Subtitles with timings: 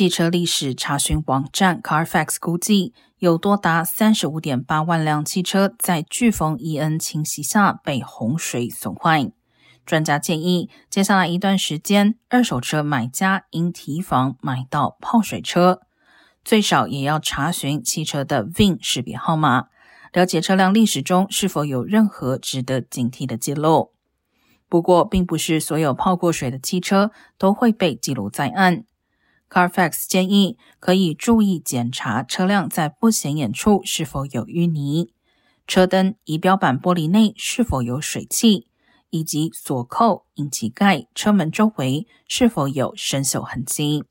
[0.00, 9.30] 汽车历史查询网站 Carfax 估计，有多达三十五点八万辆汽车在飓风伊恩侵袭下被洪水损坏。
[9.84, 15.82] 专家建议，接下来一段时间，二手车买家应提防买到泡水车，
[16.42, 19.66] 最少也要查询汽车的 VIN 识别号码，
[20.14, 23.92] 了解车辆历史中是否有任何值得警惕的记录。
[24.66, 28.84] 不过，并不是所有泡过水的汽车都会被记录在案。
[29.50, 35.12] Carfax 建议可以注意检查车辆在不显眼处是否有淤泥，
[35.66, 38.68] 车灯、仪表板玻璃内是否有水汽，
[39.10, 44.04] 以及锁扣、引擎盖、车门周围是否有生锈痕迹。